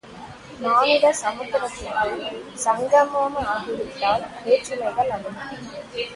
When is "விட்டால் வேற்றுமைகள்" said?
3.77-5.15